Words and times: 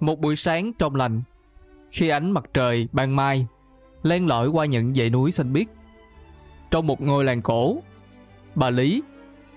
Một 0.00 0.20
buổi 0.20 0.36
sáng 0.36 0.72
trong 0.72 0.94
lành, 0.94 1.22
khi 1.90 2.08
ánh 2.08 2.30
mặt 2.30 2.44
trời 2.54 2.88
ban 2.92 3.16
mai 3.16 3.46
len 4.02 4.26
lỏi 4.26 4.48
qua 4.48 4.64
những 4.64 4.94
dãy 4.94 5.10
núi 5.10 5.32
xanh 5.32 5.52
biếc. 5.52 5.66
Trong 6.70 6.86
một 6.86 7.00
ngôi 7.00 7.24
làng 7.24 7.42
cổ, 7.42 7.78
bà 8.54 8.70
Lý, 8.70 9.02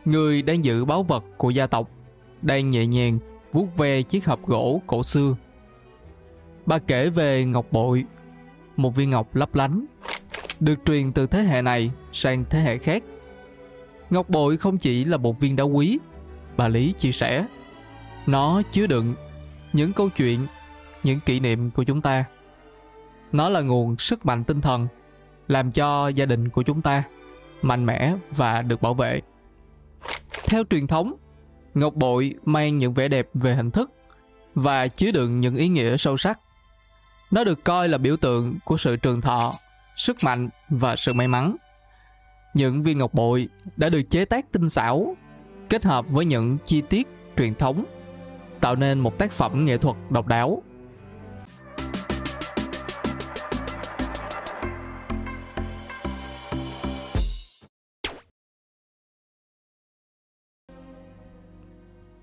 người 0.05 0.41
đang 0.41 0.65
giữ 0.65 0.85
báu 0.85 1.03
vật 1.03 1.23
của 1.37 1.49
gia 1.49 1.67
tộc, 1.67 1.89
đang 2.41 2.69
nhẹ 2.69 2.87
nhàng 2.87 3.19
vuốt 3.53 3.77
ve 3.77 4.01
chiếc 4.01 4.25
hộp 4.25 4.47
gỗ 4.47 4.81
cổ 4.87 5.03
xưa. 5.03 5.35
Bà 6.65 6.79
kể 6.79 7.09
về 7.09 7.45
ngọc 7.45 7.65
bội, 7.71 8.05
một 8.77 8.95
viên 8.95 9.09
ngọc 9.09 9.35
lấp 9.35 9.55
lánh, 9.55 9.85
được 10.59 10.79
truyền 10.85 11.11
từ 11.11 11.27
thế 11.27 11.43
hệ 11.43 11.61
này 11.61 11.91
sang 12.11 12.45
thế 12.49 12.59
hệ 12.59 12.77
khác. 12.77 13.03
Ngọc 14.09 14.29
bội 14.29 14.57
không 14.57 14.77
chỉ 14.77 15.05
là 15.05 15.17
một 15.17 15.39
viên 15.39 15.55
đá 15.55 15.63
quý, 15.63 15.99
bà 16.57 16.67
Lý 16.67 16.93
chia 16.97 17.11
sẻ. 17.11 17.45
Nó 18.25 18.61
chứa 18.71 18.87
đựng 18.87 19.15
những 19.73 19.93
câu 19.93 20.09
chuyện, 20.09 20.47
những 21.03 21.19
kỷ 21.19 21.39
niệm 21.39 21.71
của 21.71 21.83
chúng 21.83 22.01
ta. 22.01 22.25
Nó 23.31 23.49
là 23.49 23.61
nguồn 23.61 23.97
sức 23.97 24.25
mạnh 24.25 24.43
tinh 24.43 24.61
thần, 24.61 24.87
làm 25.47 25.71
cho 25.71 26.07
gia 26.07 26.25
đình 26.25 26.49
của 26.49 26.63
chúng 26.63 26.81
ta 26.81 27.03
mạnh 27.61 27.85
mẽ 27.85 28.15
và 28.31 28.61
được 28.61 28.81
bảo 28.81 28.93
vệ. 28.93 29.21
Theo 30.43 30.63
truyền 30.69 30.87
thống, 30.87 31.13
ngọc 31.73 31.93
bội 31.93 32.33
mang 32.45 32.77
những 32.77 32.93
vẻ 32.93 33.07
đẹp 33.07 33.27
về 33.33 33.55
hình 33.55 33.71
thức 33.71 33.91
và 34.55 34.87
chứa 34.87 35.11
đựng 35.11 35.39
những 35.39 35.55
ý 35.55 35.67
nghĩa 35.67 35.97
sâu 35.97 36.17
sắc. 36.17 36.39
Nó 37.31 37.43
được 37.43 37.63
coi 37.63 37.89
là 37.89 37.97
biểu 37.97 38.17
tượng 38.17 38.57
của 38.65 38.77
sự 38.77 38.95
trường 38.95 39.21
thọ, 39.21 39.53
sức 39.95 40.17
mạnh 40.23 40.49
và 40.69 40.95
sự 40.95 41.13
may 41.13 41.27
mắn. 41.27 41.55
Những 42.53 42.83
viên 42.83 42.97
ngọc 42.97 43.13
bội 43.13 43.49
đã 43.77 43.89
được 43.89 44.01
chế 44.09 44.25
tác 44.25 44.51
tinh 44.51 44.69
xảo, 44.69 45.15
kết 45.69 45.83
hợp 45.83 46.09
với 46.09 46.25
những 46.25 46.57
chi 46.65 46.81
tiết 46.81 47.07
truyền 47.37 47.55
thống, 47.55 47.85
tạo 48.63 48.75
nên 48.75 48.99
một 48.99 49.17
tác 49.17 49.31
phẩm 49.31 49.65
nghệ 49.65 49.77
thuật 49.77 49.95
độc 50.09 50.27
đáo. 50.27 50.63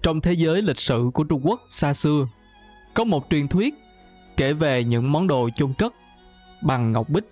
Trong 0.02 0.20
thế 0.20 0.32
giới 0.32 0.62
lịch 0.62 0.78
sử 0.78 1.10
của 1.14 1.24
Trung 1.24 1.40
Quốc 1.44 1.60
xa 1.68 1.94
xưa, 1.94 2.28
có 2.94 3.04
một 3.04 3.26
truyền 3.30 3.48
thuyết 3.48 3.74
kể 4.36 4.52
về 4.52 4.84
những 4.84 5.12
món 5.12 5.26
đồ 5.26 5.50
chôn 5.54 5.72
cất 5.78 5.94
bằng 6.62 6.92
ngọc 6.92 7.08
bích. 7.08 7.24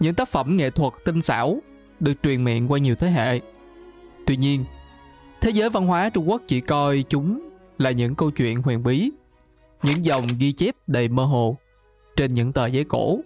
Những 0.00 0.14
tác 0.14 0.28
phẩm 0.28 0.56
nghệ 0.56 0.70
thuật 0.70 0.92
tinh 1.04 1.22
xảo 1.22 1.62
được 2.00 2.14
truyền 2.22 2.44
miệng 2.44 2.72
qua 2.72 2.78
nhiều 2.78 2.94
thế 2.94 3.10
hệ. 3.10 3.40
Tuy 4.26 4.36
nhiên, 4.36 4.64
thế 5.40 5.50
giới 5.50 5.70
văn 5.70 5.86
hóa 5.86 6.10
Trung 6.10 6.30
Quốc 6.30 6.42
chỉ 6.46 6.60
coi 6.60 7.04
chúng 7.08 7.51
là 7.82 7.90
những 7.90 8.14
câu 8.14 8.30
chuyện 8.30 8.62
huyền 8.62 8.82
bí, 8.82 9.10
những 9.82 10.04
dòng 10.04 10.26
ghi 10.38 10.52
chép 10.52 10.74
đầy 10.86 11.08
mơ 11.08 11.24
hồ 11.24 11.56
trên 12.16 12.34
những 12.34 12.52
tờ 12.52 12.66
giấy 12.66 12.84
cổ. 12.84 13.18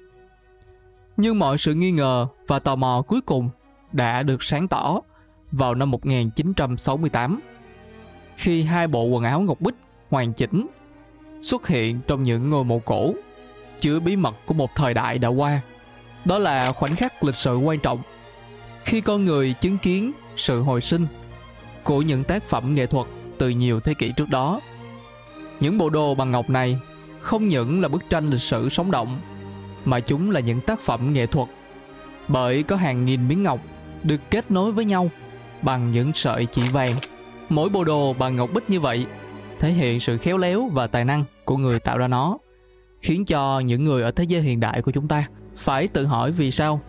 Nhưng 1.16 1.38
mọi 1.38 1.58
sự 1.58 1.74
nghi 1.74 1.90
ngờ 1.90 2.26
và 2.46 2.58
tò 2.58 2.76
mò 2.76 3.02
cuối 3.02 3.20
cùng 3.20 3.50
đã 3.92 4.22
được 4.22 4.42
sáng 4.42 4.68
tỏ 4.68 5.00
vào 5.52 5.74
năm 5.74 5.90
1968 5.90 7.40
khi 8.36 8.62
hai 8.62 8.86
bộ 8.86 9.04
quần 9.04 9.24
áo 9.24 9.40
ngọc 9.40 9.60
bích 9.60 9.74
hoàn 10.10 10.32
chỉnh 10.32 10.66
xuất 11.42 11.68
hiện 11.68 12.00
trong 12.06 12.22
những 12.22 12.50
ngôi 12.50 12.64
mộ 12.64 12.78
cổ 12.78 13.14
chứa 13.78 14.00
bí 14.00 14.16
mật 14.16 14.34
của 14.46 14.54
một 14.54 14.70
thời 14.74 14.94
đại 14.94 15.18
đã 15.18 15.28
qua. 15.28 15.60
Đó 16.24 16.38
là 16.38 16.72
khoảnh 16.72 16.96
khắc 16.96 17.24
lịch 17.24 17.34
sử 17.34 17.56
quan 17.56 17.78
trọng 17.78 17.98
khi 18.84 19.00
con 19.00 19.24
người 19.24 19.54
chứng 19.60 19.78
kiến 19.78 20.12
sự 20.36 20.62
hồi 20.62 20.80
sinh 20.80 21.06
của 21.84 22.02
những 22.02 22.24
tác 22.24 22.44
phẩm 22.44 22.74
nghệ 22.74 22.86
thuật 22.86 23.06
từ 23.38 23.48
nhiều 23.48 23.80
thế 23.80 23.94
kỷ 23.94 24.12
trước 24.16 24.28
đó. 24.28 24.60
Những 25.60 25.78
bộ 25.78 25.90
đồ 25.90 26.14
bằng 26.14 26.30
ngọc 26.30 26.50
này 26.50 26.78
không 27.20 27.48
những 27.48 27.80
là 27.80 27.88
bức 27.88 28.10
tranh 28.10 28.28
lịch 28.28 28.40
sử 28.40 28.68
sống 28.68 28.90
động 28.90 29.20
mà 29.84 30.00
chúng 30.00 30.30
là 30.30 30.40
những 30.40 30.60
tác 30.60 30.80
phẩm 30.80 31.12
nghệ 31.12 31.26
thuật 31.26 31.48
bởi 32.28 32.62
có 32.62 32.76
hàng 32.76 33.04
nghìn 33.04 33.28
miếng 33.28 33.42
ngọc 33.42 33.60
được 34.02 34.20
kết 34.30 34.50
nối 34.50 34.72
với 34.72 34.84
nhau 34.84 35.10
bằng 35.62 35.90
những 35.90 36.12
sợi 36.12 36.46
chỉ 36.46 36.62
vàng 36.62 36.92
Mỗi 37.48 37.68
bộ 37.68 37.84
đồ 37.84 38.12
bằng 38.12 38.36
ngọc 38.36 38.50
bích 38.54 38.70
như 38.70 38.80
vậy 38.80 39.06
thể 39.60 39.70
hiện 39.70 40.00
sự 40.00 40.18
khéo 40.18 40.38
léo 40.38 40.68
và 40.72 40.86
tài 40.86 41.04
năng 41.04 41.24
của 41.44 41.56
người 41.56 41.80
tạo 41.80 41.98
ra 41.98 42.08
nó, 42.08 42.38
khiến 43.00 43.24
cho 43.24 43.60
những 43.60 43.84
người 43.84 44.02
ở 44.02 44.10
thế 44.10 44.24
giới 44.24 44.42
hiện 44.42 44.60
đại 44.60 44.82
của 44.82 44.90
chúng 44.90 45.08
ta 45.08 45.28
phải 45.56 45.88
tự 45.88 46.06
hỏi 46.06 46.32
vì 46.32 46.50
sao 46.50 46.80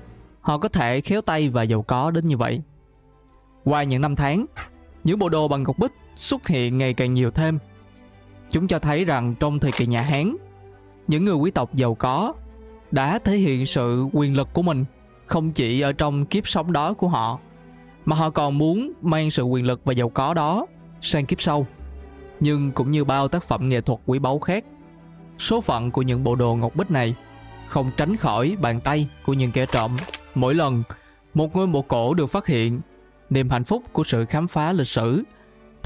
họ 0.41 0.57
có 0.57 0.69
thể 0.69 1.01
khéo 1.01 1.21
tay 1.21 1.49
và 1.49 1.63
giàu 1.63 1.81
có 1.81 2.11
đến 2.11 2.25
như 2.25 2.37
vậy. 2.37 2.61
Qua 3.63 3.83
những 3.83 4.01
năm 4.01 4.15
tháng, 4.15 4.45
những 5.03 5.19
bộ 5.19 5.29
đồ 5.29 5.47
bằng 5.47 5.63
ngọc 5.63 5.77
bích 5.79 5.91
xuất 6.17 6.47
hiện 6.47 6.77
ngày 6.77 6.93
càng 6.93 7.13
nhiều 7.13 7.31
thêm. 7.31 7.59
Chúng 8.49 8.67
cho 8.67 8.79
thấy 8.79 9.05
rằng 9.05 9.35
trong 9.39 9.59
thời 9.59 9.71
kỳ 9.71 9.85
nhà 9.85 10.01
Hán, 10.01 10.35
những 11.07 11.25
người 11.25 11.35
quý 11.35 11.51
tộc 11.51 11.75
giàu 11.75 11.95
có 11.95 12.33
đã 12.91 13.19
thể 13.19 13.37
hiện 13.37 13.65
sự 13.65 14.07
quyền 14.13 14.35
lực 14.35 14.53
của 14.53 14.61
mình 14.61 14.85
không 15.25 15.51
chỉ 15.51 15.81
ở 15.81 15.93
trong 15.93 16.25
kiếp 16.25 16.47
sống 16.47 16.71
đó 16.71 16.93
của 16.93 17.07
họ 17.07 17.39
mà 18.05 18.15
họ 18.15 18.29
còn 18.29 18.57
muốn 18.57 18.91
mang 19.01 19.31
sự 19.31 19.43
quyền 19.43 19.65
lực 19.65 19.81
và 19.85 19.93
giàu 19.93 20.09
có 20.09 20.33
đó 20.33 20.65
sang 21.01 21.25
kiếp 21.25 21.41
sau. 21.41 21.67
Nhưng 22.39 22.71
cũng 22.71 22.91
như 22.91 23.03
bao 23.03 23.27
tác 23.27 23.43
phẩm 23.43 23.69
nghệ 23.69 23.81
thuật 23.81 23.99
quý 24.05 24.19
báu 24.19 24.39
khác, 24.39 24.65
số 25.39 25.61
phận 25.61 25.91
của 25.91 26.01
những 26.01 26.23
bộ 26.23 26.35
đồ 26.35 26.55
ngọc 26.55 26.75
bích 26.75 26.91
này 26.91 27.15
không 27.67 27.91
tránh 27.97 28.15
khỏi 28.15 28.57
bàn 28.61 28.81
tay 28.81 29.07
của 29.25 29.33
những 29.33 29.51
kẻ 29.51 29.65
trộm. 29.65 29.97
Mỗi 30.35 30.55
lần 30.55 30.83
một 31.33 31.55
ngôi 31.55 31.67
mộ 31.67 31.81
cổ 31.81 32.13
được 32.13 32.27
phát 32.27 32.47
hiện, 32.47 32.81
niềm 33.29 33.49
hạnh 33.49 33.63
phúc 33.63 33.83
của 33.91 34.03
sự 34.03 34.25
khám 34.25 34.47
phá 34.47 34.71
lịch 34.71 34.87
sử 34.87 35.23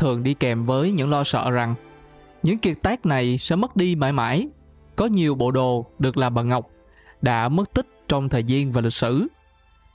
thường 0.01 0.23
đi 0.23 0.33
kèm 0.33 0.65
với 0.65 0.91
những 0.91 1.09
lo 1.09 1.23
sợ 1.23 1.51
rằng 1.51 1.75
những 2.43 2.59
kiệt 2.59 2.77
tác 2.81 3.05
này 3.05 3.37
sẽ 3.37 3.55
mất 3.55 3.75
đi 3.75 3.95
mãi 3.95 4.11
mãi. 4.11 4.47
Có 4.95 5.05
nhiều 5.05 5.35
bộ 5.35 5.51
đồ 5.51 5.85
được 5.99 6.17
làm 6.17 6.33
bằng 6.33 6.49
ngọc 6.49 6.69
đã 7.21 7.49
mất 7.49 7.73
tích 7.73 7.87
trong 8.07 8.29
thời 8.29 8.43
gian 8.43 8.71
và 8.71 8.81
lịch 8.81 8.93
sử 8.93 9.27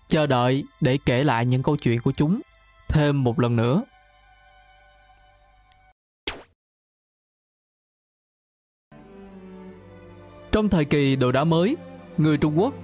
chờ 0.09 0.27
đợi 0.27 0.65
để 0.81 0.99
kể 1.06 1.25
lại 1.25 1.47
những 1.47 1.62
câu 1.62 1.77
chuyện 1.77 2.00
của 2.00 2.12
chúng 2.12 2.41
thêm 2.89 3.25
một 3.25 3.41
lần 3.41 3.56
nữa. 3.56 3.83
Trong 10.53 10.69
thời 10.69 10.84
kỳ 10.84 11.17
đồ 11.17 11.33
đá 11.33 11.44
mới, 11.44 11.77
người 12.17 12.37
Trung 12.37 12.61
Quốc 12.61 12.75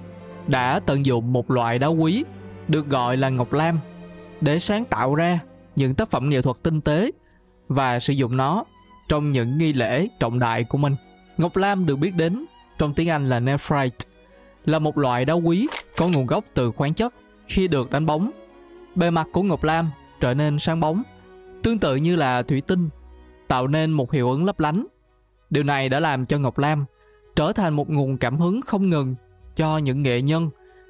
đã 0.47 0.79
tận 0.79 1.05
dụng 1.05 1.33
một 1.33 1.51
loại 1.51 1.79
đá 1.79 1.87
quý 1.87 2.23
được 2.67 2.89
gọi 2.89 3.17
là 3.17 3.29
ngọc 3.29 3.53
lam 3.53 3.79
để 4.41 4.59
sáng 4.59 4.85
tạo 4.85 5.15
ra 5.15 5.39
những 5.75 5.95
tác 5.95 6.11
phẩm 6.11 6.29
nghệ 6.29 6.41
thuật 6.41 6.57
tinh 6.63 6.81
tế 6.81 7.11
và 7.67 7.99
sử 7.99 8.13
dụng 8.13 8.37
nó 8.37 8.63
trong 9.09 9.31
những 9.31 9.57
nghi 9.57 9.73
lễ 9.73 10.07
trọng 10.19 10.39
đại 10.39 10.63
của 10.63 10.77
mình. 10.77 10.95
Ngọc 11.37 11.57
lam 11.57 11.85
được 11.85 11.95
biết 11.95 12.15
đến 12.15 12.45
trong 12.77 12.93
tiếng 12.93 13.09
Anh 13.09 13.29
là 13.29 13.39
nephrite 13.39 13.97
là 14.65 14.79
một 14.79 14.97
loại 14.97 15.25
đá 15.25 15.33
quý 15.33 15.67
có 15.97 16.07
nguồn 16.07 16.25
gốc 16.25 16.45
từ 16.53 16.71
khoáng 16.71 16.93
chất 16.93 17.13
khi 17.47 17.67
được 17.67 17.91
đánh 17.91 18.05
bóng. 18.05 18.31
Bề 18.95 19.11
mặt 19.11 19.27
của 19.33 19.43
ngọc 19.43 19.63
lam 19.63 19.89
trở 20.19 20.33
nên 20.33 20.59
sáng 20.59 20.79
bóng, 20.79 21.03
tương 21.63 21.79
tự 21.79 21.95
như 21.95 22.15
là 22.15 22.41
thủy 22.41 22.61
tinh, 22.61 22.89
tạo 23.47 23.67
nên 23.67 23.91
một 23.91 24.11
hiệu 24.11 24.29
ứng 24.29 24.45
lấp 24.45 24.59
lánh. 24.59 24.85
Điều 25.49 25.63
này 25.63 25.89
đã 25.89 25.99
làm 25.99 26.25
cho 26.25 26.37
ngọc 26.37 26.57
lam 26.57 26.85
trở 27.35 27.53
thành 27.53 27.73
một 27.73 27.89
nguồn 27.89 28.17
cảm 28.17 28.37
hứng 28.37 28.61
không 28.61 28.89
ngừng 28.89 29.15
cho 29.55 29.77
những 29.77 30.03
nghệ 30.03 30.21
nhân, 30.21 30.49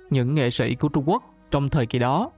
những 0.09 0.35
nghệ 0.35 0.49
sĩ 0.49 0.75
của 0.75 0.87
Trung 0.87 1.09
Quốc 1.09 1.23
trong 1.51 1.69
thời 1.69 1.85
kỳ 1.85 1.99
đó. 1.99 2.31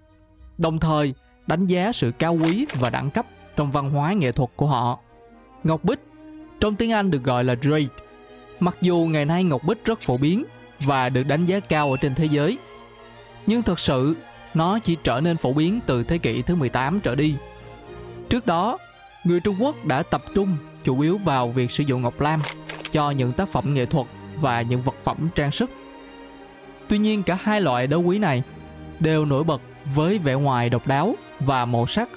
Đồng 0.58 0.80
thời, 0.80 1.14
đánh 1.48 1.66
giá 1.66 1.92
sự 1.92 2.12
cao 2.12 2.34
quý 2.34 2.66
và 2.74 2.90
đẳng 2.90 3.10
cấp 3.10 3.26
trong 3.56 3.72
văn 3.72 3.90
hóa 3.90 4.14
nghệ 4.14 4.32
thuật 4.32 4.50
của 4.56 4.68
họ. 4.68 5.00
Ngọc 5.64 5.84
bích, 5.84 6.00
trong 6.60 6.76
tiếng 6.76 6.92
Anh 6.92 7.12
được 7.12 7.24
gọi 7.24 7.44
là 7.44 7.54
jade. 7.54 7.88
Mặc 8.60 8.78
dù 8.82 9.08
ngày 9.12 9.26
nay 9.26 9.44
ngọc 9.44 9.64
bích 9.64 9.86
rất 9.86 10.02
phổ 10.02 10.18
biến 10.18 10.44
và 10.80 11.10
được 11.10 11.24
đánh 11.24 11.46
giá 11.46 11.60
cao 11.60 11.92
ở 11.92 11.98
trên 12.02 12.16
thế 12.16 12.26
giới, 12.26 12.58
nhưng 13.48 13.62
thật 13.62 13.80
sự 13.80 14.16
nó 14.54 14.80
chỉ 14.80 14.98
trở 15.04 15.22
nên 15.22 15.38
phổ 15.38 15.54
biến 15.54 15.80
từ 15.86 16.04
thế 16.04 16.18
kỷ 16.18 16.42
thứ 16.42 16.56
18 16.56 17.00
trở 17.00 17.16
đi. 17.16 17.36
Trước 18.30 18.46
đó, 18.46 18.78
người 19.24 19.40
Trung 19.40 19.56
Quốc 19.60 19.86
đã 19.86 20.04
tập 20.04 20.24
trung 20.36 20.58
chủ 20.84 21.00
yếu 21.00 21.18
vào 21.18 21.50
việc 21.50 21.72
sử 21.72 21.84
dụng 21.84 22.02
ngọc 22.02 22.22
lam 22.22 22.42
cho 22.92 23.12
những 23.12 23.32
tác 23.32 23.50
phẩm 23.50 23.74
nghệ 23.74 23.86
thuật 23.86 24.08
và 24.36 24.62
những 24.62 24.82
vật 24.82 24.96
phẩm 25.04 25.30
trang 25.36 25.52
sức. 25.52 25.72
Tuy 26.88 26.98
nhiên 26.98 27.24
cả 27.24 27.38
hai 27.42 27.62
loại 27.62 27.88
đấu 27.88 28.02
quý 28.02 28.20
này 28.20 28.44
đều 29.00 29.26
nổi 29.26 29.44
bật 29.44 29.62
với 29.96 30.18
vẻ 30.18 30.34
ngoài 30.34 30.70
độc 30.70 30.88
đáo 30.88 31.16
và 31.40 31.66
màu 31.66 31.88
sắc 31.88 32.10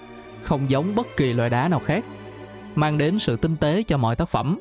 không 0.43 0.71
giống 0.71 0.95
bất 0.95 1.17
kỳ 1.17 1.33
loại 1.33 1.51
đá 1.51 1.69
nào 1.69 1.81
khác, 1.81 2.05
mang 2.75 2.99
đến 2.99 3.19
sự 3.19 3.37
tinh 3.37 3.57
tế 3.57 3.83
cho 3.83 3.97
mọi 3.97 4.17
tác 4.17 4.29
phẩm. 4.29 4.59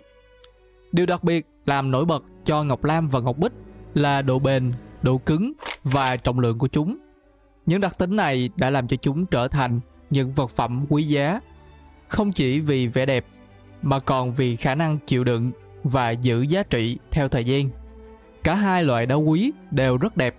Điều 0.91 1.05
đặc 1.05 1.23
biệt 1.23 1.45
làm 1.65 1.91
nổi 1.91 2.05
bật 2.05 2.23
cho 2.45 2.63
ngọc 2.63 2.83
lam 2.83 3.09
và 3.09 3.19
ngọc 3.19 3.37
bích 3.37 3.51
là 3.93 4.21
độ 4.21 4.39
bền, 4.39 4.73
độ 5.01 5.17
cứng 5.17 5.53
và 5.83 6.15
trọng 6.15 6.39
lượng 6.39 6.57
của 6.57 6.67
chúng. 6.67 6.97
Những 7.65 7.81
đặc 7.81 7.97
tính 7.97 8.15
này 8.15 8.49
đã 8.57 8.69
làm 8.69 8.87
cho 8.87 8.97
chúng 8.97 9.25
trở 9.25 9.47
thành 9.47 9.79
những 10.09 10.33
vật 10.33 10.49
phẩm 10.49 10.85
quý 10.89 11.03
giá, 11.03 11.39
không 12.07 12.31
chỉ 12.31 12.59
vì 12.59 12.87
vẻ 12.87 13.05
đẹp 13.05 13.25
mà 13.81 13.99
còn 13.99 14.33
vì 14.33 14.55
khả 14.55 14.75
năng 14.75 14.97
chịu 14.99 15.23
đựng 15.23 15.51
và 15.83 16.09
giữ 16.09 16.41
giá 16.41 16.63
trị 16.63 16.97
theo 17.11 17.27
thời 17.27 17.45
gian. 17.45 17.69
Cả 18.43 18.55
hai 18.55 18.83
loại 18.83 19.05
đá 19.05 19.15
quý 19.15 19.51
đều 19.71 19.97
rất 19.97 20.17
đẹp 20.17 20.35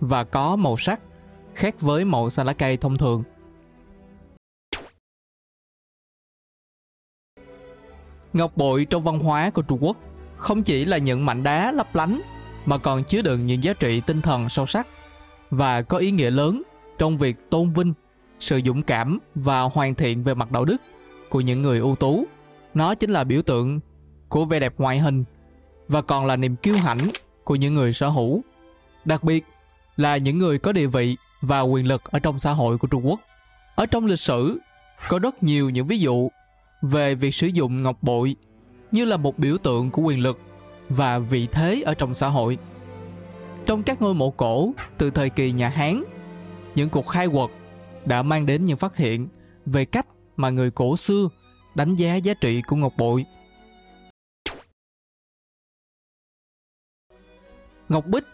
và 0.00 0.24
có 0.24 0.56
màu 0.56 0.76
sắc 0.76 1.00
khác 1.54 1.80
với 1.80 2.04
màu 2.04 2.30
xanh 2.30 2.46
lá 2.46 2.52
cây 2.52 2.76
thông 2.76 2.96
thường. 2.96 3.22
Ngọc 8.32 8.56
bội 8.56 8.84
trong 8.90 9.02
văn 9.02 9.18
hóa 9.18 9.50
của 9.50 9.62
Trung 9.62 9.84
Quốc 9.84 9.96
không 10.36 10.62
chỉ 10.62 10.84
là 10.84 10.98
những 10.98 11.26
mảnh 11.26 11.42
đá 11.42 11.72
lấp 11.72 11.94
lánh 11.94 12.20
mà 12.66 12.78
còn 12.78 13.04
chứa 13.04 13.22
đựng 13.22 13.46
những 13.46 13.64
giá 13.64 13.72
trị 13.72 14.00
tinh 14.06 14.22
thần 14.22 14.48
sâu 14.48 14.66
sắc 14.66 14.86
và 15.50 15.82
có 15.82 15.98
ý 15.98 16.10
nghĩa 16.10 16.30
lớn 16.30 16.62
trong 16.98 17.18
việc 17.18 17.50
tôn 17.50 17.72
vinh 17.72 17.94
sự 18.40 18.60
dũng 18.64 18.82
cảm 18.82 19.18
và 19.34 19.62
hoàn 19.62 19.94
thiện 19.94 20.22
về 20.22 20.34
mặt 20.34 20.52
đạo 20.52 20.64
đức 20.64 20.82
của 21.28 21.40
những 21.40 21.62
người 21.62 21.78
ưu 21.78 21.96
tú. 21.96 22.24
Nó 22.74 22.94
chính 22.94 23.10
là 23.10 23.24
biểu 23.24 23.42
tượng 23.42 23.80
của 24.28 24.44
vẻ 24.44 24.60
đẹp 24.60 24.74
ngoại 24.78 24.98
hình 24.98 25.24
và 25.88 26.02
còn 26.02 26.26
là 26.26 26.36
niềm 26.36 26.56
kiêu 26.56 26.74
hãnh 26.74 27.10
của 27.44 27.56
những 27.56 27.74
người 27.74 27.92
sở 27.92 28.08
hữu, 28.08 28.42
đặc 29.04 29.24
biệt 29.24 29.44
là 29.96 30.16
những 30.16 30.38
người 30.38 30.58
có 30.58 30.72
địa 30.72 30.86
vị 30.86 31.16
và 31.40 31.60
quyền 31.60 31.86
lực 31.86 32.02
ở 32.04 32.18
trong 32.18 32.38
xã 32.38 32.52
hội 32.52 32.78
của 32.78 32.88
Trung 32.88 33.06
Quốc. 33.06 33.20
Ở 33.74 33.86
trong 33.86 34.06
lịch 34.06 34.20
sử, 34.20 34.58
có 35.08 35.18
rất 35.18 35.42
nhiều 35.42 35.70
những 35.70 35.86
ví 35.86 35.98
dụ 35.98 36.28
về 36.82 37.14
việc 37.14 37.34
sử 37.34 37.46
dụng 37.46 37.82
ngọc 37.82 38.02
bội 38.02 38.36
như 38.92 39.04
là 39.04 39.16
một 39.16 39.38
biểu 39.38 39.58
tượng 39.58 39.90
của 39.90 40.02
quyền 40.02 40.18
lực 40.18 40.40
và 40.88 41.18
vị 41.18 41.48
thế 41.52 41.82
ở 41.86 41.94
trong 41.94 42.14
xã 42.14 42.28
hội. 42.28 42.58
Trong 43.66 43.82
các 43.82 44.02
ngôi 44.02 44.14
mộ 44.14 44.30
cổ 44.30 44.72
từ 44.98 45.10
thời 45.10 45.30
kỳ 45.30 45.52
nhà 45.52 45.68
Hán, 45.68 46.02
những 46.74 46.88
cuộc 46.88 47.06
khai 47.06 47.28
quật 47.28 47.50
đã 48.04 48.22
mang 48.22 48.46
đến 48.46 48.64
những 48.64 48.76
phát 48.76 48.96
hiện 48.96 49.28
về 49.66 49.84
cách 49.84 50.06
mà 50.36 50.50
người 50.50 50.70
cổ 50.70 50.96
xưa 50.96 51.28
đánh 51.74 51.94
giá 51.94 52.14
giá 52.14 52.34
trị 52.34 52.62
của 52.62 52.76
ngọc 52.76 52.92
bội. 52.96 53.24
Ngọc 57.88 58.06
bích 58.06 58.24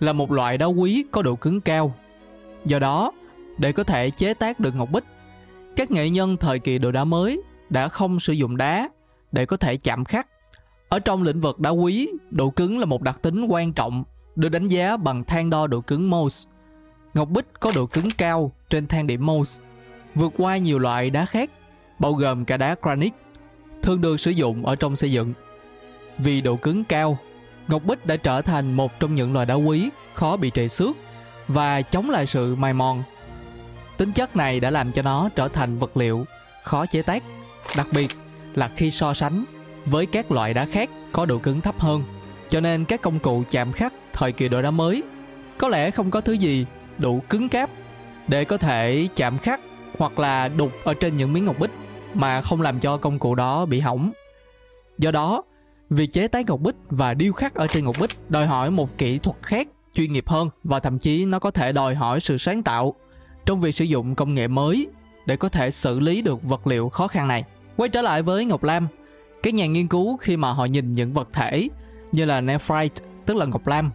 là 0.00 0.12
một 0.12 0.32
loại 0.32 0.58
đá 0.58 0.66
quý 0.66 1.04
có 1.10 1.22
độ 1.22 1.36
cứng 1.36 1.60
cao. 1.60 1.94
Do 2.64 2.78
đó, 2.78 3.12
để 3.58 3.72
có 3.72 3.84
thể 3.84 4.10
chế 4.10 4.34
tác 4.34 4.60
được 4.60 4.74
ngọc 4.74 4.90
bích, 4.92 5.04
các 5.76 5.90
nghệ 5.90 6.10
nhân 6.10 6.36
thời 6.36 6.58
kỳ 6.58 6.78
đồ 6.78 6.92
đá 6.92 7.04
mới 7.04 7.42
đã 7.70 7.88
không 7.88 8.20
sử 8.20 8.32
dụng 8.32 8.56
đá 8.56 8.88
để 9.32 9.46
có 9.46 9.56
thể 9.56 9.76
chạm 9.76 10.04
khắc. 10.04 10.28
Ở 10.88 10.98
trong 10.98 11.22
lĩnh 11.22 11.40
vực 11.40 11.60
đá 11.60 11.70
quý, 11.70 12.08
độ 12.30 12.50
cứng 12.50 12.78
là 12.78 12.84
một 12.84 13.02
đặc 13.02 13.18
tính 13.22 13.44
quan 13.44 13.72
trọng 13.72 14.04
được 14.36 14.48
đánh 14.48 14.68
giá 14.68 14.96
bằng 14.96 15.24
thang 15.24 15.50
đo 15.50 15.66
độ 15.66 15.80
cứng 15.80 16.10
Mohs. 16.10 16.46
Ngọc 17.14 17.28
bích 17.28 17.46
có 17.60 17.72
độ 17.74 17.86
cứng 17.86 18.10
cao 18.10 18.52
trên 18.70 18.86
thang 18.86 19.06
điểm 19.06 19.26
Mohs, 19.26 19.60
vượt 20.14 20.32
qua 20.38 20.56
nhiều 20.56 20.78
loại 20.78 21.10
đá 21.10 21.24
khác, 21.24 21.50
bao 21.98 22.12
gồm 22.12 22.44
cả 22.44 22.56
đá 22.56 22.76
granite, 22.82 23.16
thường 23.82 24.00
được 24.00 24.20
sử 24.20 24.30
dụng 24.30 24.66
ở 24.66 24.76
trong 24.76 24.96
xây 24.96 25.12
dựng. 25.12 25.32
Vì 26.18 26.40
độ 26.40 26.56
cứng 26.56 26.84
cao, 26.84 27.18
ngọc 27.68 27.84
bích 27.84 28.06
đã 28.06 28.16
trở 28.16 28.42
thành 28.42 28.72
một 28.72 29.00
trong 29.00 29.14
những 29.14 29.32
loại 29.32 29.46
đá 29.46 29.54
quý 29.54 29.90
khó 30.14 30.36
bị 30.36 30.50
trầy 30.50 30.68
xước 30.68 30.96
và 31.48 31.82
chống 31.82 32.10
lại 32.10 32.26
sự 32.26 32.54
mài 32.54 32.72
mòn. 32.72 33.02
Tính 33.96 34.12
chất 34.12 34.36
này 34.36 34.60
đã 34.60 34.70
làm 34.70 34.92
cho 34.92 35.02
nó 35.02 35.28
trở 35.34 35.48
thành 35.48 35.78
vật 35.78 35.96
liệu 35.96 36.24
khó 36.64 36.86
chế 36.86 37.02
tác, 37.02 37.22
đặc 37.76 37.88
biệt 37.92 38.10
là 38.54 38.70
khi 38.76 38.90
so 38.90 39.14
sánh 39.14 39.44
với 39.86 40.06
các 40.06 40.30
loại 40.32 40.54
đá 40.54 40.66
khác 40.66 40.90
có 41.12 41.26
độ 41.26 41.38
cứng 41.38 41.60
thấp 41.60 41.80
hơn. 41.80 42.02
Cho 42.48 42.60
nên 42.60 42.84
các 42.84 43.02
công 43.02 43.18
cụ 43.18 43.44
chạm 43.50 43.72
khắc 43.72 43.92
thời 44.12 44.32
kỳ 44.32 44.48
đồ 44.48 44.62
đá 44.62 44.70
mới 44.70 45.02
có 45.58 45.68
lẽ 45.68 45.90
không 45.90 46.10
có 46.10 46.20
thứ 46.20 46.32
gì 46.32 46.66
đủ 46.98 47.22
cứng 47.28 47.48
cáp 47.48 47.70
để 48.28 48.44
có 48.44 48.56
thể 48.56 49.08
chạm 49.16 49.38
khắc 49.38 49.60
hoặc 49.98 50.18
là 50.18 50.48
đục 50.48 50.72
ở 50.84 50.94
trên 50.94 51.16
những 51.16 51.32
miếng 51.32 51.44
ngọc 51.44 51.58
bích 51.58 51.70
mà 52.14 52.42
không 52.42 52.62
làm 52.62 52.80
cho 52.80 52.96
công 52.96 53.18
cụ 53.18 53.34
đó 53.34 53.66
bị 53.66 53.80
hỏng. 53.80 54.12
Do 54.98 55.10
đó, 55.10 55.42
việc 55.90 56.12
chế 56.12 56.28
tác 56.28 56.46
ngọc 56.46 56.60
bích 56.60 56.74
và 56.90 57.14
điêu 57.14 57.32
khắc 57.32 57.54
ở 57.54 57.66
trên 57.66 57.84
ngọc 57.84 57.96
bích 58.00 58.10
đòi 58.28 58.46
hỏi 58.46 58.70
một 58.70 58.98
kỹ 58.98 59.18
thuật 59.18 59.36
khác, 59.42 59.68
chuyên 59.94 60.12
nghiệp 60.12 60.28
hơn 60.28 60.48
và 60.64 60.80
thậm 60.80 60.98
chí 60.98 61.24
nó 61.24 61.38
có 61.38 61.50
thể 61.50 61.72
đòi 61.72 61.94
hỏi 61.94 62.20
sự 62.20 62.38
sáng 62.38 62.62
tạo 62.62 62.94
trong 63.46 63.60
việc 63.60 63.72
sử 63.72 63.84
dụng 63.84 64.14
công 64.14 64.34
nghệ 64.34 64.48
mới 64.48 64.88
để 65.26 65.36
có 65.36 65.48
thể 65.48 65.70
xử 65.70 66.00
lý 66.00 66.22
được 66.22 66.42
vật 66.42 66.66
liệu 66.66 66.88
khó 66.88 67.08
khăn 67.08 67.28
này. 67.28 67.44
Quay 67.76 67.88
trở 67.88 68.02
lại 68.02 68.22
với 68.22 68.44
Ngọc 68.44 68.62
Lam, 68.62 68.88
các 69.42 69.54
nhà 69.54 69.66
nghiên 69.66 69.88
cứu 69.88 70.16
khi 70.16 70.36
mà 70.36 70.52
họ 70.52 70.64
nhìn 70.64 70.92
những 70.92 71.12
vật 71.12 71.28
thể 71.32 71.68
như 72.12 72.24
là 72.24 72.40
nephrite, 72.40 73.04
tức 73.26 73.36
là 73.36 73.46
ngọc 73.46 73.66
lam, 73.66 73.90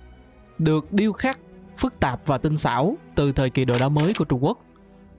được 0.58 0.94
điêu 0.94 1.14
khắc 1.14 1.40
phức 1.78 2.00
tạp 2.00 2.22
và 2.26 2.38
tinh 2.38 2.58
xảo 2.58 2.98
từ 3.16 3.32
thời 3.32 3.50
kỳ 3.50 3.66
đồ 3.66 3.80
đá 3.80 3.90
mới 3.90 4.14
của 4.14 4.26
Trung 4.26 4.44
Quốc. 4.44 4.60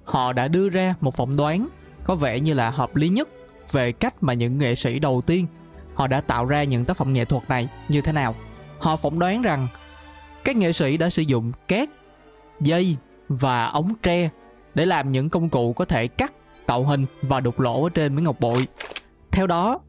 Họ 0.05 0.33
đã 0.33 0.49
đưa 0.49 0.69
ra 0.69 0.95
một 1.01 1.15
phỏng 1.15 1.37
đoán 1.37 1.69
có 2.05 2.15
vẻ 2.15 2.41
như 2.41 2.55
là 2.55 2.71
hợp 2.71 2.97
lý 2.97 3.09
nhất 3.09 3.29
về 3.73 3.93
cách 3.93 4.23
mà 4.23 4.35
những 4.35 4.59
nghệ 4.59 4.75
sĩ 4.75 4.99
đầu 4.99 5.23
tiên 5.27 5.47
họ 5.95 6.07
đã 6.07 6.21
tạo 6.21 6.45
ra 6.45 6.65
những 6.65 6.85
tác 6.85 6.97
phẩm 6.97 7.13
nghệ 7.13 7.25
thuật 7.25 7.49
này 7.49 7.69
như 7.89 8.01
thế 8.01 8.13
nào. 8.13 8.35
Họ 8.79 8.97
phỏng 8.97 9.19
đoán 9.19 9.43
rằng 9.43 9.69
các 10.45 10.57
nghệ 10.57 10.73
sĩ 10.73 10.97
đã 10.97 11.11
sử 11.11 11.23
dụng 11.23 11.53
cát, 11.69 11.89
dây 12.61 12.97
và 13.29 13.65
ống 13.67 13.95
tre 14.03 14.29
để 14.77 14.87
làm 14.87 15.13
những 15.13 15.29
công 15.29 15.49
cụ 15.49 15.73
có 15.73 15.85
thể 15.85 16.09
cắt, 16.09 16.33
tạo 16.67 16.85
hình 16.85 17.07
và 17.23 17.41
đục 17.41 17.61
lỗ 17.61 17.85
ở 17.85 17.91
trên 17.95 18.15
miếng 18.15 18.25
ngọc 18.25 18.41
bội. 18.41 18.69
Theo 19.31 19.47
đó, 19.47 19.81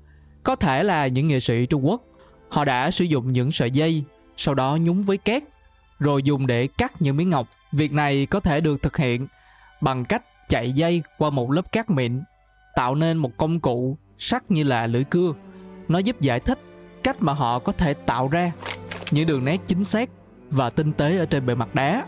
có 0.44 0.56
thể 0.56 0.84
là 0.84 1.08
những 1.08 1.28
nghệ 1.28 1.40
sĩ 1.40 1.66
Trung 1.66 1.88
Quốc 1.88 2.02
họ 2.50 2.66
đã 2.66 2.92
sử 2.92 3.06
dụng 3.06 3.34
những 3.34 3.52
sợi 3.52 3.72
dây 3.72 4.04
sau 4.38 4.56
đó 4.56 4.78
nhúng 4.82 5.02
với 5.02 5.18
cát 5.18 5.44
rồi 6.00 6.24
dùng 6.24 6.48
để 6.48 6.68
cắt 6.68 7.02
những 7.02 7.18
miếng 7.18 7.30
ngọc. 7.30 7.48
Việc 7.72 7.92
này 7.92 8.26
có 8.26 8.40
thể 8.40 8.62
được 8.62 8.82
thực 8.82 8.98
hiện 8.98 9.28
bằng 9.82 10.06
cách 10.06 10.24
chạy 10.48 10.72
dây 10.72 11.04
qua 11.18 11.30
một 11.30 11.52
lớp 11.52 11.72
cát 11.72 11.90
mịn, 11.90 12.22
tạo 12.76 12.96
nên 12.96 13.18
một 13.18 13.38
công 13.38 13.60
cụ 13.60 13.98
sắc 14.18 14.52
như 14.52 14.64
là 14.64 14.88
lưỡi 14.88 15.04
cưa. 15.04 15.34
Nó 15.88 16.00
giúp 16.00 16.22
giải 16.22 16.40
thích 16.40 16.60
cách 17.04 17.18
mà 17.20 17.34
họ 17.34 17.60
có 17.60 17.72
thể 17.72 17.94
tạo 17.94 18.28
ra 18.28 18.52
những 19.12 19.28
đường 19.28 19.46
nét 19.46 19.58
chính 19.68 19.84
xác 19.84 20.10
và 20.50 20.70
tinh 20.70 20.94
tế 20.94 21.18
ở 21.18 21.26
trên 21.26 21.46
bề 21.46 21.56
mặt 21.56 21.76
đá. 21.76 22.06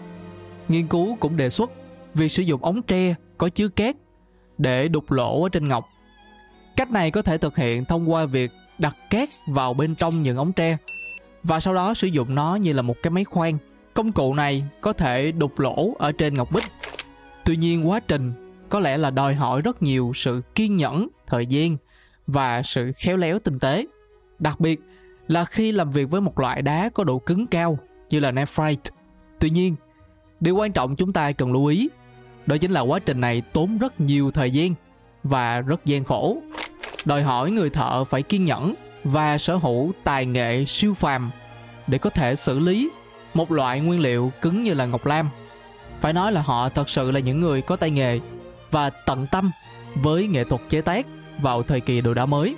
Nghiên 0.67 0.87
cứu 0.87 1.17
cũng 1.19 1.37
đề 1.37 1.49
xuất 1.49 1.71
việc 2.13 2.29
sử 2.29 2.43
dụng 2.43 2.63
ống 2.63 2.81
tre 2.81 3.15
có 3.37 3.49
chứa 3.49 3.67
cát 3.67 3.95
để 4.57 4.87
đục 4.87 5.11
lỗ 5.11 5.43
ở 5.43 5.49
trên 5.49 5.67
ngọc. 5.67 5.89
Cách 6.75 6.91
này 6.91 7.11
có 7.11 7.21
thể 7.21 7.37
thực 7.37 7.57
hiện 7.57 7.85
thông 7.85 8.11
qua 8.11 8.25
việc 8.25 8.51
đặt 8.77 8.97
cát 9.09 9.29
vào 9.47 9.73
bên 9.73 9.95
trong 9.95 10.21
những 10.21 10.37
ống 10.37 10.53
tre 10.53 10.77
và 11.43 11.59
sau 11.59 11.73
đó 11.73 11.93
sử 11.93 12.07
dụng 12.07 12.35
nó 12.35 12.55
như 12.55 12.73
là 12.73 12.81
một 12.81 12.95
cái 13.03 13.11
máy 13.11 13.23
khoan 13.23 13.57
Công 13.99 14.11
cụ 14.11 14.33
này 14.33 14.63
có 14.81 14.93
thể 14.93 15.31
đục 15.31 15.59
lỗ 15.59 15.93
ở 15.99 16.11
trên 16.11 16.33
ngọc 16.33 16.51
bích. 16.51 16.63
Tuy 17.43 17.57
nhiên 17.57 17.89
quá 17.89 17.99
trình 17.99 18.33
có 18.69 18.79
lẽ 18.79 18.97
là 18.97 19.11
đòi 19.11 19.35
hỏi 19.35 19.61
rất 19.61 19.81
nhiều 19.81 20.11
sự 20.15 20.41
kiên 20.55 20.75
nhẫn, 20.75 21.07
thời 21.27 21.45
gian 21.45 21.77
và 22.27 22.63
sự 22.63 22.91
khéo 22.95 23.17
léo 23.17 23.39
tinh 23.39 23.59
tế. 23.59 23.85
Đặc 24.39 24.59
biệt 24.59 24.79
là 25.27 25.45
khi 25.45 25.71
làm 25.71 25.91
việc 25.91 26.09
với 26.09 26.21
một 26.21 26.39
loại 26.39 26.61
đá 26.61 26.89
có 26.89 27.03
độ 27.03 27.19
cứng 27.19 27.47
cao 27.47 27.79
như 28.09 28.19
là 28.19 28.31
nephrite. 28.31 28.91
Tuy 29.39 29.49
nhiên, 29.49 29.75
điều 30.39 30.55
quan 30.55 30.71
trọng 30.71 30.95
chúng 30.95 31.13
ta 31.13 31.31
cần 31.31 31.53
lưu 31.53 31.65
ý 31.65 31.89
đó 32.49 32.57
chính 32.57 32.71
là 32.71 32.81
quá 32.81 32.99
trình 32.99 33.21
này 33.21 33.41
tốn 33.41 33.77
rất 33.77 34.01
nhiều 34.01 34.31
thời 34.31 34.51
gian 34.51 34.73
và 35.23 35.61
rất 35.61 35.85
gian 35.85 36.03
khổ. 36.03 36.37
Đòi 37.05 37.23
hỏi 37.23 37.51
người 37.51 37.69
thợ 37.69 38.03
phải 38.03 38.21
kiên 38.21 38.45
nhẫn 38.45 38.73
và 39.03 39.37
sở 39.37 39.55
hữu 39.55 39.91
tài 40.03 40.25
nghệ 40.25 40.65
siêu 40.65 40.93
phàm 40.93 41.31
để 41.87 41.97
có 41.97 42.09
thể 42.09 42.35
xử 42.35 42.59
lý 42.59 42.89
một 43.33 43.51
loại 43.51 43.79
nguyên 43.79 43.99
liệu 43.99 44.31
cứng 44.41 44.63
như 44.63 44.73
là 44.73 44.85
ngọc 44.85 45.05
lam. 45.05 45.29
Phải 45.99 46.13
nói 46.13 46.31
là 46.31 46.41
họ 46.41 46.69
thật 46.69 46.89
sự 46.89 47.11
là 47.11 47.19
những 47.19 47.39
người 47.39 47.61
có 47.61 47.75
tay 47.75 47.89
nghề 47.89 48.19
và 48.71 48.89
tận 48.89 49.27
tâm 49.31 49.51
với 49.95 50.27
nghệ 50.27 50.43
thuật 50.43 50.61
chế 50.69 50.81
tác 50.81 51.05
vào 51.41 51.63
thời 51.63 51.79
kỳ 51.79 52.01
đồ 52.01 52.13
đá 52.13 52.25
mới. 52.25 52.55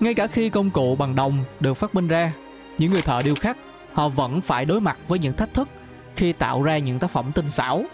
Ngay 0.00 0.14
cả 0.14 0.26
khi 0.26 0.48
công 0.48 0.70
cụ 0.70 0.96
bằng 0.96 1.14
đồng 1.14 1.44
được 1.60 1.74
phát 1.74 1.94
minh 1.94 2.08
ra, 2.08 2.32
những 2.78 2.92
người 2.92 3.02
thợ 3.02 3.22
điêu 3.24 3.34
khắc 3.34 3.56
họ 3.92 4.08
vẫn 4.08 4.40
phải 4.40 4.64
đối 4.64 4.80
mặt 4.80 4.98
với 5.08 5.18
những 5.18 5.36
thách 5.36 5.54
thức 5.54 5.68
khi 6.16 6.32
tạo 6.32 6.62
ra 6.62 6.78
những 6.78 6.98
tác 6.98 7.10
phẩm 7.10 7.32
tinh 7.34 7.50
xảo 7.50 7.84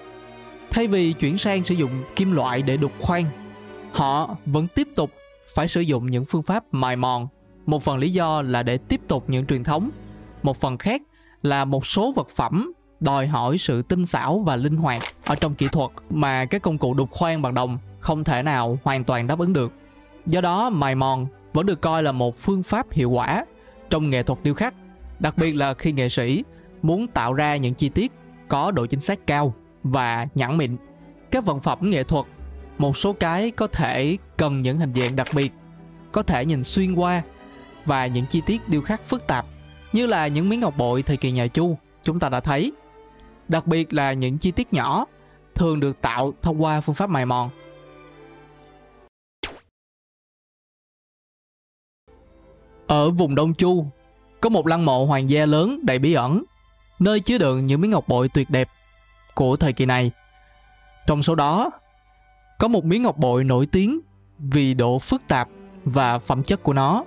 thay 0.73 0.87
vì 0.87 1.13
chuyển 1.13 1.39
sang 1.39 1.65
sử 1.65 1.75
dụng 1.75 1.91
kim 2.17 2.33
loại 2.33 2.63
để 2.63 2.77
đục 2.77 2.93
khoan 3.01 3.25
họ 3.93 4.37
vẫn 4.47 4.67
tiếp 4.75 4.89
tục 4.95 5.11
phải 5.55 5.69
sử 5.69 5.81
dụng 5.81 6.11
những 6.11 6.25
phương 6.25 6.43
pháp 6.43 6.65
mài 6.73 6.97
mòn 6.97 7.29
một 7.67 7.83
phần 7.83 7.99
lý 7.99 8.13
do 8.13 8.43
là 8.43 8.63
để 8.63 8.79
tiếp 8.79 9.01
tục 9.09 9.25
những 9.29 9.47
truyền 9.47 9.65
thống 9.65 9.91
một 10.43 10.57
phần 10.57 10.79
khác 10.79 11.03
là 11.43 11.65
một 11.65 11.87
số 11.87 12.13
vật 12.13 12.29
phẩm 12.29 12.73
đòi 13.01 13.27
hỏi 13.27 13.59
sự 13.59 13.83
tinh 13.83 14.07
xảo 14.07 14.39
và 14.39 14.57
linh 14.57 14.77
hoạt 14.77 15.03
ở 15.27 15.35
trong 15.35 15.55
kỹ 15.55 15.69
thuật 15.73 15.91
mà 16.11 16.45
các 16.45 16.63
công 16.63 16.79
cụ 16.79 16.95
đục 16.95 17.11
khoan 17.11 17.43
bằng 17.43 17.55
đồng 17.55 17.79
không 18.01 18.25
thể 18.25 18.43
nào 18.43 18.79
hoàn 18.83 19.05
toàn 19.05 19.27
đáp 19.27 19.39
ứng 19.39 19.53
được. 19.53 19.73
Do 20.27 20.41
đó, 20.41 20.71
mài 20.71 20.95
mòn 20.95 21.27
vẫn 21.53 21.67
được 21.67 21.81
coi 21.81 22.03
là 22.03 22.13
một 22.13 22.37
phương 22.37 22.63
pháp 22.63 22.93
hiệu 22.93 23.11
quả 23.11 23.45
trong 23.91 24.11
nghệ 24.11 24.23
thuật 24.23 24.39
điêu 24.43 24.55
khắc, 24.55 24.75
đặc 25.19 25.39
biệt 25.39 25.53
là 25.53 25.75
khi 25.75 25.93
nghệ 25.93 26.09
sĩ 26.09 26.45
muốn 26.83 27.07
tạo 27.07 27.33
ra 27.33 27.57
những 27.57 27.75
chi 27.75 27.89
tiết 27.89 28.13
có 28.49 28.71
độ 28.71 28.87
chính 28.87 29.01
xác 29.01 29.27
cao 29.27 29.55
và 29.83 30.27
nhẵn 30.35 30.57
mịn. 30.57 30.77
Các 31.31 31.45
vật 31.45 31.59
phẩm 31.63 31.79
nghệ 31.83 32.03
thuật, 32.03 32.27
một 32.79 32.97
số 32.97 33.13
cái 33.13 33.51
có 33.51 33.67
thể 33.67 34.17
cần 34.37 34.63
những 34.63 34.79
hình 34.79 34.95
dạng 34.95 35.17
đặc 35.17 35.29
biệt, 35.35 35.53
có 36.13 36.23
thể 36.23 36.45
nhìn 36.45 36.65
xuyên 36.65 36.95
qua 36.95 37.23
và 37.85 38.07
những 38.07 38.27
chi 38.27 38.43
tiết 38.47 38.69
điêu 38.69 38.83
khắc 38.83 39.05
phức 39.05 39.27
tạp 39.27 39.47
như 39.93 40.07
là 40.07 40.27
những 40.27 40.49
miếng 40.49 40.61
ngọc 40.61 40.75
bội 40.77 41.03
thời 41.03 41.17
kỳ 41.17 41.31
nhà 41.31 41.47
Chu 41.47 41.79
chúng 42.03 42.21
ta 42.21 42.29
đã 42.29 42.41
thấy. 42.41 42.73
Đặc 43.49 43.67
biệt 43.67 43.93
là 43.93 44.13
những 44.13 44.39
chi 44.39 44.51
tiết 44.51 44.73
nhỏ 44.73 45.07
thường 45.55 45.81
được 45.81 46.01
tạo 46.01 46.33
thông 46.43 46.63
qua 46.63 46.81
phương 46.81 46.95
pháp 46.95 47.11
mài 47.11 47.27
mòn. 47.27 47.51
Ở 52.87 53.11
vùng 53.11 53.35
Đông 53.35 53.55
Chu, 53.55 53.87
có 54.41 54.49
một 54.49 54.67
lăng 54.67 54.85
mộ 54.85 55.07
hoàng 55.07 55.29
gia 55.29 55.47
lớn 55.47 55.81
đầy 55.83 55.99
bí 55.99 56.13
ẩn, 56.13 56.45
nơi 56.99 57.21
chứa 57.21 57.39
đựng 57.39 57.67
những 57.67 57.81
miếng 57.81 57.91
ngọc 57.91 58.09
bội 58.09 58.29
tuyệt 58.29 58.51
đẹp 58.51 58.69
của 59.35 59.57
thời 59.57 59.73
kỳ 59.73 59.87
này. 59.87 60.11
Trong 61.07 61.23
số 61.23 61.35
đó, 61.35 61.71
có 62.59 62.69
một 62.69 62.85
miếng 62.85 63.03
ngọc 63.03 63.19
bội 63.19 63.45
nổi 63.45 63.67
tiếng 63.67 64.01
vì 64.39 64.75
độ 64.75 64.99
phức 64.99 65.23
tạp 65.29 65.49
và 65.85 66.19
phẩm 66.19 66.43
chất 66.43 66.63
của 66.63 66.73
nó. 66.73 67.05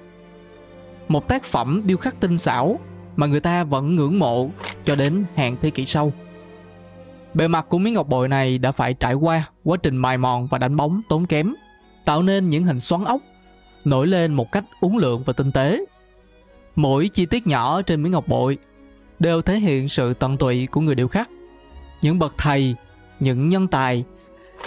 một 1.07 1.27
tác 1.27 1.43
phẩm 1.43 1.81
điêu 1.85 1.97
khắc 1.97 2.19
tinh 2.19 2.37
xảo 2.37 2.79
mà 3.15 3.27
người 3.27 3.39
ta 3.39 3.63
vẫn 3.63 3.95
ngưỡng 3.95 4.19
mộ 4.19 4.49
cho 4.83 4.95
đến 4.95 5.25
hàng 5.35 5.57
thế 5.61 5.69
kỷ 5.69 5.85
sau. 5.85 6.11
Bề 7.33 7.47
mặt 7.47 7.65
của 7.69 7.77
miếng 7.77 7.93
ngọc 7.93 8.07
bội 8.07 8.27
này 8.27 8.57
đã 8.57 8.71
phải 8.71 8.93
trải 8.93 9.13
qua 9.13 9.49
quá 9.63 9.77
trình 9.83 9.97
mài 9.97 10.17
mòn 10.17 10.47
và 10.47 10.57
đánh 10.57 10.75
bóng 10.75 11.01
tốn 11.09 11.25
kém, 11.25 11.53
tạo 12.05 12.23
nên 12.23 12.47
những 12.47 12.63
hình 12.63 12.79
xoắn 12.79 13.03
ốc, 13.05 13.21
nổi 13.85 14.07
lên 14.07 14.33
một 14.33 14.51
cách 14.51 14.65
uốn 14.81 14.95
lượn 14.95 15.23
và 15.23 15.33
tinh 15.33 15.51
tế. 15.51 15.85
Mỗi 16.75 17.07
chi 17.07 17.25
tiết 17.25 17.47
nhỏ 17.47 17.81
trên 17.81 18.03
miếng 18.03 18.11
ngọc 18.11 18.27
bội 18.27 18.57
đều 19.19 19.41
thể 19.41 19.59
hiện 19.59 19.89
sự 19.89 20.13
tận 20.13 20.37
tụy 20.37 20.67
của 20.67 20.81
người 20.81 20.95
điêu 20.95 21.07
khắc. 21.07 21.29
Những 22.01 22.19
bậc 22.19 22.33
thầy, 22.37 22.75
những 23.19 23.49
nhân 23.49 23.67
tài 23.67 24.03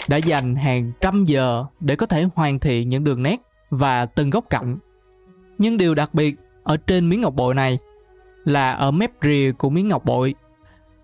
đã 0.08 0.16
dành 0.16 0.54
hàng 0.54 0.92
trăm 1.00 1.24
giờ 1.24 1.64
để 1.80 1.96
có 1.96 2.06
thể 2.06 2.26
hoàn 2.34 2.58
thiện 2.58 2.88
những 2.88 3.04
đường 3.04 3.22
nét 3.22 3.36
và 3.70 4.06
từng 4.06 4.30
góc 4.30 4.44
cạnh. 4.50 4.78
Nhưng 5.58 5.76
điều 5.76 5.94
đặc 5.94 6.14
biệt 6.14 6.34
ở 6.62 6.76
trên 6.76 7.08
miếng 7.08 7.20
ngọc 7.20 7.34
bội 7.34 7.54
này 7.54 7.78
là 8.44 8.72
ở 8.72 8.90
mép 8.90 9.10
rìa 9.22 9.52
của 9.58 9.70
miếng 9.70 9.88
ngọc 9.88 10.04
bội. 10.04 10.34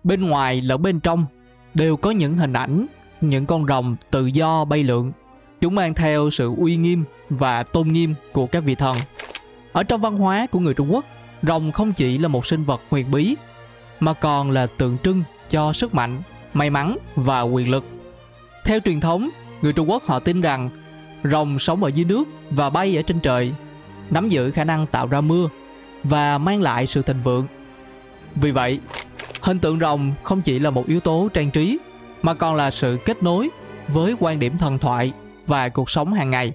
Bên 0.03 0.25
ngoài 0.25 0.61
lẫn 0.61 0.81
bên 0.81 0.99
trong 0.99 1.25
đều 1.73 1.97
có 1.97 2.11
những 2.11 2.37
hình 2.37 2.53
ảnh, 2.53 2.85
những 3.21 3.45
con 3.45 3.67
rồng 3.67 3.95
tự 4.11 4.25
do 4.25 4.65
bay 4.65 4.83
lượn. 4.83 5.11
Chúng 5.61 5.75
mang 5.75 5.93
theo 5.93 6.29
sự 6.29 6.53
uy 6.57 6.75
nghiêm 6.75 7.03
và 7.29 7.63
tôn 7.63 7.87
nghiêm 7.87 8.15
của 8.33 8.47
các 8.47 8.63
vị 8.63 8.75
thần. 8.75 8.97
Ở 9.71 9.83
trong 9.83 10.01
văn 10.01 10.17
hóa 10.17 10.47
của 10.51 10.59
người 10.59 10.73
Trung 10.73 10.93
Quốc, 10.93 11.05
rồng 11.43 11.71
không 11.71 11.93
chỉ 11.93 12.17
là 12.17 12.27
một 12.27 12.45
sinh 12.45 12.63
vật 12.63 12.81
huyền 12.89 13.11
bí 13.11 13.35
mà 13.99 14.13
còn 14.13 14.51
là 14.51 14.67
tượng 14.77 14.97
trưng 15.03 15.23
cho 15.49 15.73
sức 15.73 15.93
mạnh, 15.93 16.21
may 16.53 16.69
mắn 16.69 16.97
và 17.15 17.41
quyền 17.41 17.71
lực. 17.71 17.83
Theo 18.63 18.79
truyền 18.79 18.99
thống, 18.99 19.29
người 19.61 19.73
Trung 19.73 19.89
Quốc 19.89 20.05
họ 20.05 20.19
tin 20.19 20.41
rằng 20.41 20.69
rồng 21.23 21.59
sống 21.59 21.83
ở 21.83 21.87
dưới 21.87 22.05
nước 22.05 22.23
và 22.49 22.69
bay 22.69 22.97
ở 22.99 23.01
trên 23.01 23.19
trời, 23.19 23.53
nắm 24.09 24.27
giữ 24.27 24.51
khả 24.51 24.63
năng 24.63 24.87
tạo 24.87 25.07
ra 25.07 25.21
mưa 25.21 25.49
và 26.03 26.37
mang 26.37 26.61
lại 26.61 26.87
sự 26.87 27.01
thịnh 27.01 27.21
vượng. 27.23 27.47
Vì 28.35 28.51
vậy, 28.51 28.79
hình 29.41 29.59
tượng 29.59 29.79
rồng 29.79 30.13
không 30.23 30.41
chỉ 30.41 30.59
là 30.59 30.69
một 30.69 30.87
yếu 30.87 30.99
tố 30.99 31.29
trang 31.33 31.51
trí 31.51 31.77
mà 32.21 32.33
còn 32.33 32.55
là 32.55 32.71
sự 32.71 32.97
kết 33.05 33.23
nối 33.23 33.49
với 33.87 34.15
quan 34.19 34.39
điểm 34.39 34.57
thần 34.57 34.79
thoại 34.79 35.13
và 35.47 35.69
cuộc 35.69 35.89
sống 35.89 36.13
hàng 36.13 36.31
ngày. 36.31 36.51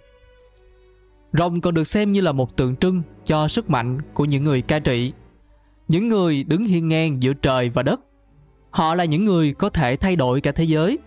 Rồng 1.32 1.60
còn 1.60 1.74
được 1.74 1.84
xem 1.84 2.12
như 2.12 2.20
là 2.20 2.32
một 2.32 2.56
tượng 2.56 2.76
trưng 2.76 3.02
cho 3.24 3.48
sức 3.48 3.70
mạnh 3.70 3.98
của 4.14 4.24
những 4.24 4.44
người 4.44 4.62
cai 4.62 4.80
trị, 4.80 5.12
những 5.88 6.08
người 6.08 6.44
đứng 6.44 6.64
hiên 6.64 6.88
ngang 6.88 7.22
giữa 7.22 7.32
trời 7.32 7.70
và 7.70 7.82
đất. 7.82 8.00
Họ 8.70 8.94
là 8.94 9.04
những 9.04 9.24
người 9.24 9.52
có 9.52 9.68
thể 9.68 9.96
thay 9.96 10.16
đổi 10.16 10.40
cả 10.40 10.52
thế 10.52 10.64
giới 10.64 10.98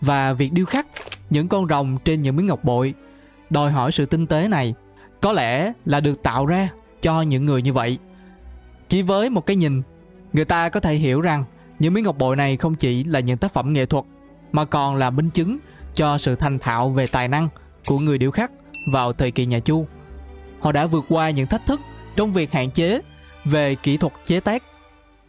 và 0.00 0.32
việc 0.32 0.52
điêu 0.52 0.66
khắc 0.66 0.86
những 1.30 1.48
con 1.48 1.68
rồng 1.68 1.96
trên 2.04 2.20
những 2.20 2.36
miếng 2.36 2.46
ngọc 2.46 2.64
bội 2.64 2.94
đòi 3.50 3.72
hỏi 3.72 3.92
sự 3.92 4.06
tinh 4.06 4.26
tế 4.26 4.48
này 4.48 4.74
có 5.20 5.32
lẽ 5.32 5.72
là 5.84 6.00
được 6.00 6.22
tạo 6.22 6.46
ra 6.46 6.68
cho 7.02 7.22
những 7.22 7.46
người 7.46 7.62
như 7.62 7.72
vậy. 7.72 7.98
Chỉ 8.88 9.02
với 9.02 9.30
một 9.30 9.46
cái 9.46 9.56
nhìn, 9.56 9.82
người 10.32 10.44
ta 10.44 10.68
có 10.68 10.80
thể 10.80 10.94
hiểu 10.94 11.20
rằng 11.20 11.44
những 11.78 11.94
miếng 11.94 12.04
ngọc 12.04 12.18
bội 12.18 12.36
này 12.36 12.56
không 12.56 12.74
chỉ 12.74 13.04
là 13.04 13.20
những 13.20 13.38
tác 13.38 13.52
phẩm 13.52 13.72
nghệ 13.72 13.86
thuật 13.86 14.04
mà 14.52 14.64
còn 14.64 14.96
là 14.96 15.10
minh 15.10 15.30
chứng 15.30 15.58
cho 15.94 16.18
sự 16.18 16.36
thành 16.36 16.58
thạo 16.58 16.88
về 16.88 17.06
tài 17.06 17.28
năng 17.28 17.48
của 17.86 17.98
người 17.98 18.18
điêu 18.18 18.30
khắc 18.30 18.50
vào 18.92 19.12
thời 19.12 19.30
kỳ 19.30 19.46
nhà 19.46 19.58
Chu. 19.58 19.86
Họ 20.60 20.72
đã 20.72 20.86
vượt 20.86 21.04
qua 21.08 21.30
những 21.30 21.46
thách 21.46 21.66
thức 21.66 21.80
trong 22.16 22.32
việc 22.32 22.52
hạn 22.52 22.70
chế 22.70 23.00
về 23.44 23.74
kỹ 23.74 23.96
thuật 23.96 24.12
chế 24.24 24.40
tác 24.40 24.62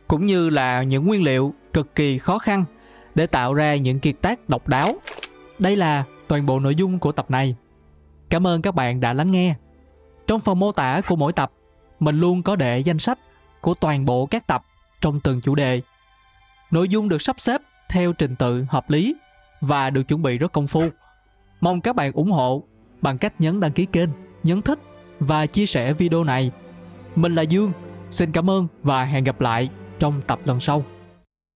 cũng 0.08 0.26
như 0.26 0.50
là 0.50 0.84
những 0.84 1.08
nguyên 1.08 1.24
liệu 1.24 1.54
cực 1.74 1.96
kỳ 1.96 2.18
khó 2.18 2.38
khăn 2.38 2.66
để 3.16 3.28
tạo 3.28 3.54
ra 3.54 3.76
những 3.76 4.00
kiệt 4.00 4.16
tác 4.22 4.50
độc 4.50 4.68
đáo. 4.68 4.96
Đây 5.60 5.76
là 5.76 6.04
toàn 6.28 6.46
bộ 6.46 6.60
nội 6.60 6.76
dung 6.76 7.00
của 7.00 7.12
tập 7.12 7.32
này. 7.32 7.56
Cảm 8.30 8.48
ơn 8.48 8.62
các 8.62 8.76
bạn 8.76 9.00
đã 9.00 9.14
lắng 9.14 9.32
nghe. 9.32 9.56
Trong 10.28 10.40
phần 10.40 10.60
mô 10.60 10.72
tả 10.72 11.02
của 11.08 11.16
mỗi 11.16 11.34
tập, 11.34 11.52
mình 12.00 12.20
luôn 12.20 12.44
có 12.44 12.56
để 12.56 12.80
danh 12.80 13.00
sách 13.00 13.20
của 13.62 13.74
toàn 13.74 14.06
bộ 14.06 14.26
các 14.26 14.48
tập 14.48 14.64
trong 15.02 15.20
từng 15.20 15.42
chủ 15.42 15.56
đề. 15.56 15.82
Nội 16.72 16.90
dung 16.90 17.10
được 17.10 17.22
sắp 17.22 17.40
xếp 17.40 17.62
theo 17.90 18.14
trình 18.14 18.36
tự 18.36 18.66
hợp 18.70 18.90
lý 18.90 19.16
và 19.62 19.90
được 19.90 20.04
chuẩn 20.04 20.22
bị 20.22 20.38
rất 20.38 20.52
công 20.52 20.68
phu. 20.68 20.84
Mong 21.62 21.82
các 21.82 21.96
bạn 21.96 22.12
ủng 22.12 22.32
hộ 22.32 22.64
bằng 23.02 23.18
cách 23.18 23.34
nhấn 23.42 23.60
đăng 23.60 23.72
ký 23.72 23.86
kênh, 23.86 24.10
nhấn 24.44 24.62
thích 24.62 24.80
và 25.20 25.46
chia 25.46 25.66
sẻ 25.66 25.94
video 25.94 26.24
này. 26.24 26.52
Mình 27.16 27.36
là 27.36 27.42
Dương, 27.42 27.72
xin 28.10 28.32
cảm 28.32 28.50
ơn 28.50 28.68
và 28.84 29.04
hẹn 29.06 29.24
gặp 29.24 29.42
lại 29.42 29.70
trong 30.00 30.22
tập 30.22 30.40
lần 30.46 30.60
sau. 30.60 30.84